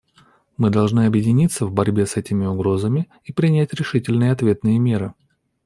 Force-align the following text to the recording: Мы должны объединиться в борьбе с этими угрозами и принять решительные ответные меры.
Мы 0.57 0.71
должны 0.71 1.05
объединиться 1.05 1.63
в 1.67 1.71
борьбе 1.73 2.07
с 2.07 2.17
этими 2.17 2.43
угрозами 2.47 3.07
и 3.23 3.31
принять 3.31 3.75
решительные 3.75 4.31
ответные 4.31 4.79
меры. 4.79 5.13